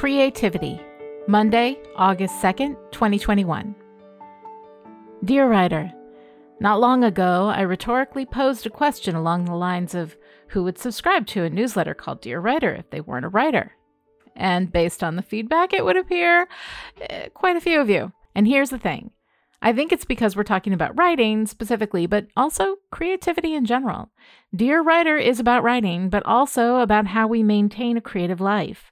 [0.00, 0.80] Creativity,
[1.28, 3.74] Monday, August 2nd, 2021.
[5.26, 5.92] Dear writer,
[6.58, 10.16] not long ago I rhetorically posed a question along the lines of
[10.48, 13.76] who would subscribe to a newsletter called Dear Writer if they weren't a writer?
[14.34, 16.48] And based on the feedback, it would appear
[17.02, 18.10] eh, quite a few of you.
[18.34, 19.10] And here's the thing
[19.60, 24.08] I think it's because we're talking about writing specifically, but also creativity in general.
[24.56, 28.89] Dear Writer is about writing, but also about how we maintain a creative life.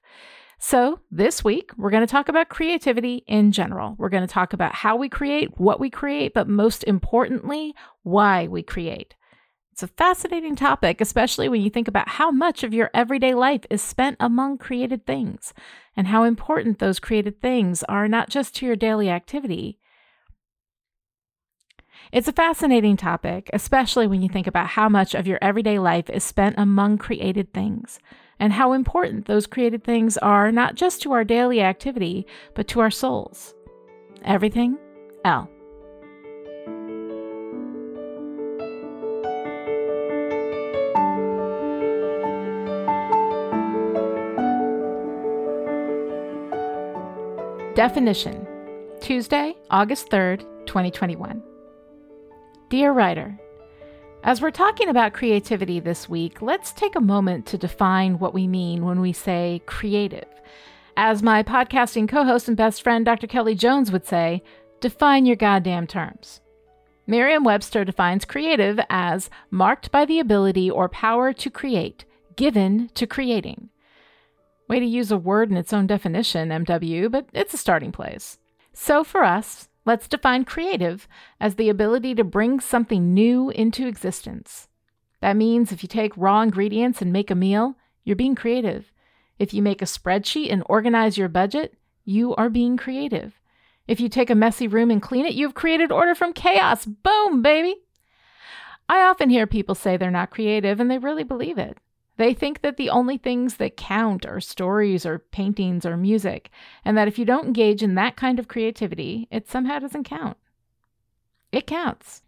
[0.61, 3.95] So, this week, we're going to talk about creativity in general.
[3.97, 8.49] We're going to talk about how we create, what we create, but most importantly, why
[8.49, 9.15] we create.
[9.71, 13.61] It's a fascinating topic, especially when you think about how much of your everyday life
[13.71, 15.55] is spent among created things
[15.97, 19.79] and how important those created things are not just to your daily activity.
[22.11, 26.11] It's a fascinating topic, especially when you think about how much of your everyday life
[26.11, 28.01] is spent among created things
[28.39, 32.81] and how important those created things are not just to our daily activity, but to
[32.81, 33.55] our souls.
[34.25, 34.79] Everything,
[35.25, 35.51] L.
[47.75, 48.45] Definition
[49.01, 51.41] Tuesday, August 3rd, 2021.
[52.71, 53.39] Dear writer,
[54.25, 58.49] as we're talking about creativity this week, let's take a moment to define what we
[58.49, 60.27] mean when we say creative.
[60.97, 63.29] As my podcasting co host and best friend, Dr.
[63.29, 64.43] Kelly Jones, would say,
[64.81, 66.41] define your goddamn terms.
[67.07, 72.05] Merriam Webster defines creative as marked by the ability or power to create,
[72.37, 73.71] given to creating.
[74.69, 78.39] Way to use a word in its own definition, MW, but it's a starting place.
[78.75, 81.09] So for us, Let's define creative
[81.41, 84.69] as the ability to bring something new into existence.
[85.23, 87.75] That means if you take raw ingredients and make a meal,
[88.05, 88.93] you're being creative.
[89.39, 93.41] If you make a spreadsheet and organize your budget, you are being creative.
[93.87, 96.85] If you take a messy room and clean it, you've created order from chaos.
[96.85, 97.75] Boom, baby.
[98.91, 101.79] I often hear people say they're not creative, and they really believe it.
[102.19, 106.51] They think that the only things that count are stories or paintings or music,
[106.85, 110.37] and that if you don't engage in that kind of creativity, it somehow doesn't count.
[111.53, 112.23] It counts.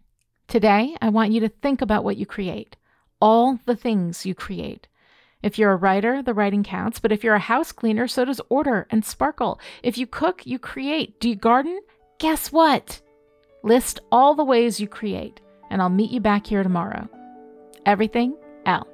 [0.47, 2.77] Today, I want you to think about what you create,
[3.19, 4.87] all the things you create.
[5.43, 8.39] If you're a writer, the writing counts, but if you're a house cleaner, so does
[8.47, 9.59] order and sparkle.
[9.83, 11.19] If you cook, you create.
[11.19, 11.81] Do you garden?
[12.19, 13.01] Guess what?
[13.61, 17.09] List all the ways you create, and I'll meet you back here tomorrow.
[17.85, 18.90] Everything, L.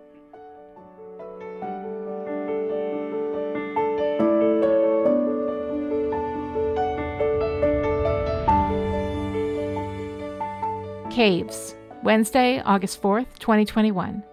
[11.17, 11.73] Caves,
[12.03, 14.23] Wednesday, August 4th, 2021.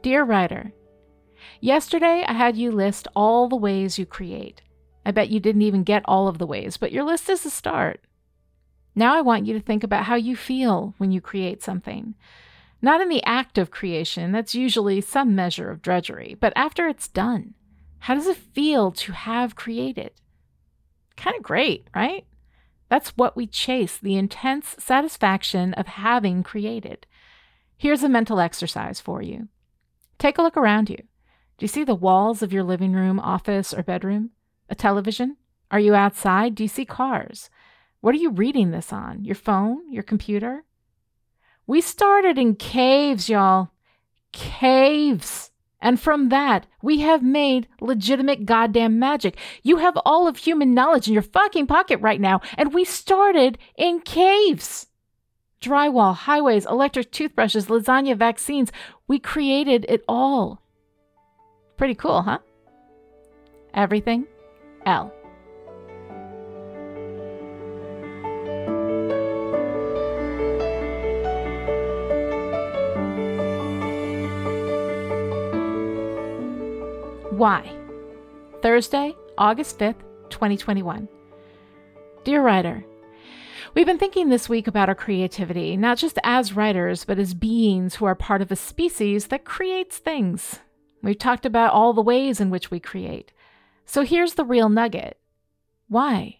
[0.00, 0.72] Dear writer,
[1.60, 4.62] yesterday I had you list all the ways you create.
[5.04, 7.50] I bet you didn't even get all of the ways, but your list is a
[7.50, 8.00] start.
[8.94, 12.14] Now I want you to think about how you feel when you create something.
[12.80, 17.06] Not in the act of creation, that's usually some measure of drudgery, but after it's
[17.06, 17.52] done.
[17.98, 20.12] How does it feel to have created?
[21.18, 22.24] Kind of great, right?
[22.90, 27.06] That's what we chase the intense satisfaction of having created.
[27.76, 29.48] Here's a mental exercise for you.
[30.18, 30.96] Take a look around you.
[30.96, 34.30] Do you see the walls of your living room, office, or bedroom?
[34.68, 35.36] A television?
[35.70, 36.56] Are you outside?
[36.56, 37.48] Do you see cars?
[38.00, 39.24] What are you reading this on?
[39.24, 39.90] Your phone?
[39.92, 40.64] Your computer?
[41.66, 43.70] We started in caves, y'all.
[44.32, 45.49] Caves.
[45.80, 49.36] And from that, we have made legitimate goddamn magic.
[49.62, 53.58] You have all of human knowledge in your fucking pocket right now, and we started
[53.76, 54.88] in caves.
[55.60, 58.72] Drywall, highways, electric toothbrushes, lasagna, vaccines.
[59.08, 60.62] We created it all.
[61.76, 62.38] Pretty cool, huh?
[63.74, 64.26] Everything,
[64.84, 65.12] L.
[77.40, 77.74] Why?
[78.60, 81.08] Thursday, August 5th, 2021.
[82.22, 82.84] Dear writer,
[83.72, 87.94] We've been thinking this week about our creativity, not just as writers, but as beings
[87.94, 90.58] who are part of a species that creates things.
[91.02, 93.32] We've talked about all the ways in which we create.
[93.86, 95.16] So here's the real nugget
[95.88, 96.39] why?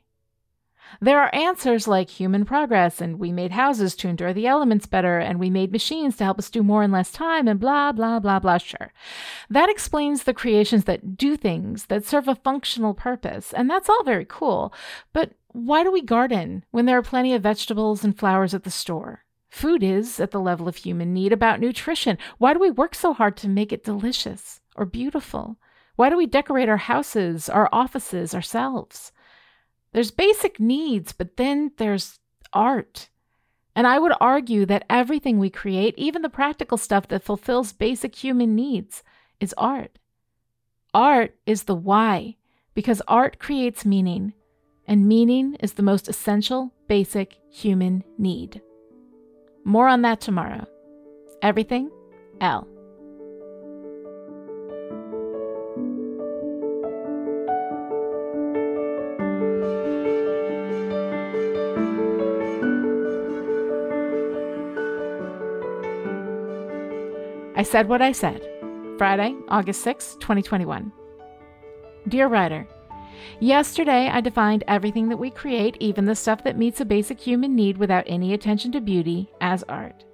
[1.00, 5.19] There are answers like human progress, and we made houses to endure the elements better,
[5.19, 8.19] and we made machines to help us do more in less time, and blah, blah,
[8.19, 8.92] blah, blah, sure.
[9.48, 14.02] That explains the creations that do things, that serve a functional purpose, and that's all
[14.04, 14.72] very cool.
[15.12, 18.70] But why do we garden when there are plenty of vegetables and flowers at the
[18.70, 19.25] store?
[19.48, 22.19] Food is, at the level of human need, about nutrition.
[22.38, 25.56] Why do we work so hard to make it delicious or beautiful?
[25.96, 29.12] Why do we decorate our houses, our offices, ourselves?
[29.92, 32.19] There's basic needs, but then there's
[32.52, 33.08] art.
[33.75, 38.14] And I would argue that everything we create, even the practical stuff that fulfills basic
[38.16, 39.02] human needs,
[39.40, 39.98] is art.
[40.92, 42.37] Art is the why,
[42.75, 44.32] because art creates meaning,
[44.87, 48.60] and meaning is the most essential, basic human need.
[49.64, 50.66] More on that tomorrow.
[51.42, 51.90] Everything,
[52.40, 52.66] Elle.
[67.60, 68.40] I said what I said.
[68.96, 70.90] Friday, August 6, 2021.
[72.08, 72.66] Dear writer,
[73.38, 77.54] Yesterday, I defined everything that we create, even the stuff that meets a basic human
[77.54, 80.06] need without any attention to beauty, as art.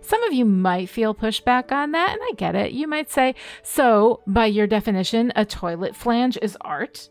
[0.00, 2.72] Some of you might feel pushback on that, and I get it.
[2.72, 7.10] You might say, so, by your definition, a toilet flange is art?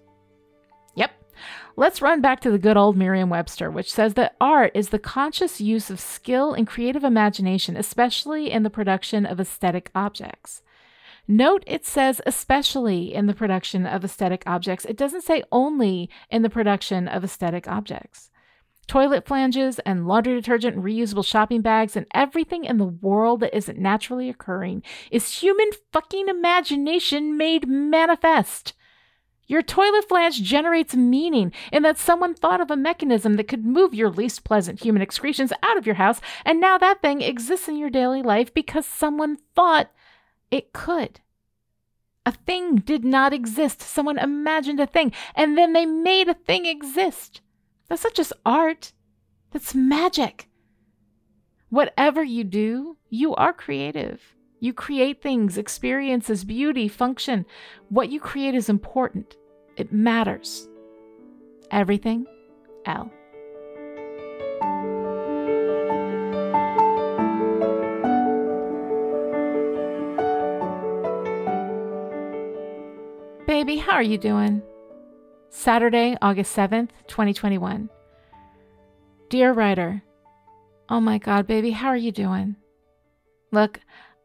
[1.80, 4.98] Let's run back to the good old Merriam Webster, which says that art is the
[4.98, 10.64] conscious use of skill and creative imagination, especially in the production of aesthetic objects.
[11.28, 14.86] Note it says especially in the production of aesthetic objects.
[14.86, 18.32] It doesn't say only in the production of aesthetic objects.
[18.88, 23.56] Toilet flanges and laundry detergent and reusable shopping bags and everything in the world that
[23.56, 24.82] isn't naturally occurring
[25.12, 28.74] is human fucking imagination made manifest.
[29.48, 33.94] Your toilet flange generates meaning in that someone thought of a mechanism that could move
[33.94, 37.78] your least pleasant human excretions out of your house, and now that thing exists in
[37.78, 39.90] your daily life because someone thought
[40.52, 41.22] it could.
[42.26, 43.82] A thing did not exist.
[43.82, 47.40] Someone imagined a thing, and then they made a thing exist.
[47.88, 48.92] That's not just art,
[49.52, 50.50] that's magic.
[51.70, 54.37] Whatever you do, you are creative.
[54.60, 57.46] You create things, experiences, beauty, function.
[57.90, 59.38] What you create is important,
[59.76, 60.68] it matters.
[61.70, 62.26] Everything,
[62.86, 63.12] Elle.
[73.46, 74.64] Baby, how are you doing?
[75.50, 77.90] Saturday, August 7th, 2021.
[79.30, 80.02] Dear writer,
[80.90, 82.56] oh my God, baby, how are you doing?
[83.52, 83.80] Look,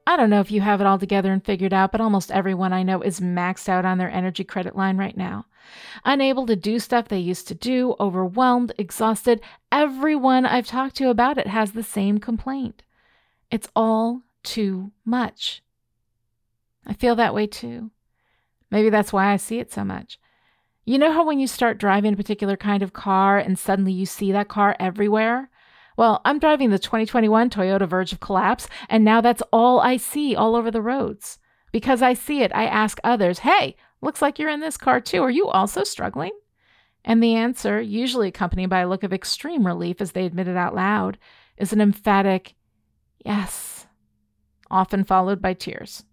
[0.07, 2.73] I don't know if you have it all together and figured out, but almost everyone
[2.73, 5.47] I know is maxed out on their energy credit line right now.
[6.05, 9.41] Unable to do stuff they used to do, overwhelmed, exhausted.
[9.71, 12.83] Everyone I've talked to about it has the same complaint.
[13.51, 15.63] It's all too much.
[16.85, 17.91] I feel that way too.
[18.71, 20.19] Maybe that's why I see it so much.
[20.85, 24.05] You know how when you start driving a particular kind of car and suddenly you
[24.05, 25.49] see that car everywhere?
[25.97, 30.35] Well, I'm driving the 2021 Toyota Verge of Collapse, and now that's all I see
[30.35, 31.39] all over the roads.
[31.71, 35.23] Because I see it, I ask others, hey, looks like you're in this car too.
[35.23, 36.33] Are you also struggling?
[37.05, 40.57] And the answer, usually accompanied by a look of extreme relief as they admit it
[40.57, 41.19] out loud,
[41.57, 42.55] is an emphatic
[43.25, 43.87] yes,
[44.71, 46.05] often followed by tears.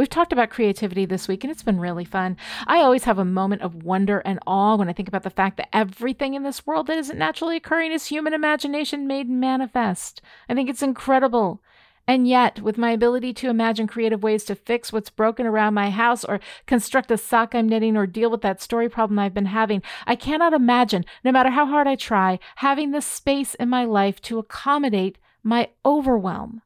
[0.00, 2.38] We've talked about creativity this week, and it's been really fun.
[2.66, 5.58] I always have a moment of wonder and awe when I think about the fact
[5.58, 10.22] that everything in this world that isn't naturally occurring is human imagination made manifest.
[10.48, 11.62] I think it's incredible.
[12.08, 15.90] And yet, with my ability to imagine creative ways to fix what's broken around my
[15.90, 19.44] house, or construct a sock I'm knitting, or deal with that story problem I've been
[19.44, 23.84] having, I cannot imagine, no matter how hard I try, having the space in my
[23.84, 26.62] life to accommodate my overwhelm.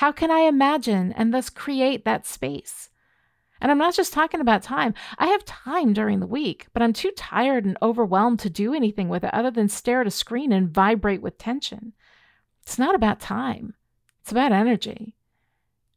[0.00, 2.88] How can I imagine and thus create that space?
[3.60, 4.94] And I'm not just talking about time.
[5.18, 9.10] I have time during the week, but I'm too tired and overwhelmed to do anything
[9.10, 11.92] with it other than stare at a screen and vibrate with tension.
[12.62, 13.74] It's not about time,
[14.22, 15.16] it's about energy.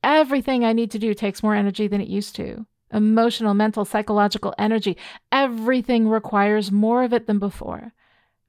[0.03, 4.53] Everything I need to do takes more energy than it used to emotional, mental, psychological
[4.57, 4.97] energy.
[5.31, 7.93] Everything requires more of it than before.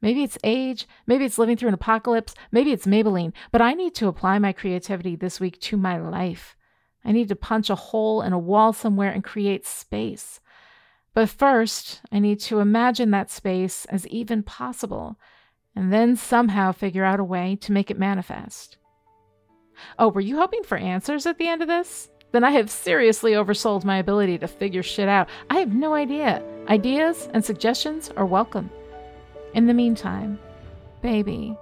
[0.04, 3.94] Maybe it's age, maybe it's living through an apocalypse, maybe it's Maybelline, but I need
[3.94, 6.56] to apply my creativity this week to my life.
[7.06, 10.40] I need to punch a hole in a wall somewhere and create space.
[11.14, 15.18] But first, I need to imagine that space as even possible,
[15.75, 18.76] and then somehow figure out a way to make it manifest.
[19.99, 22.11] Oh, were you hoping for answers at the end of this?
[22.32, 25.30] Then I have seriously oversold my ability to figure shit out.
[25.49, 26.42] I have no idea.
[26.68, 28.68] Ideas and suggestions are welcome.
[29.54, 30.40] In the meantime,
[31.00, 31.56] baby,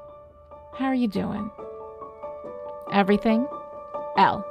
[0.73, 1.51] how are you doing?
[2.91, 3.47] Everything?
[4.17, 4.43] Elle.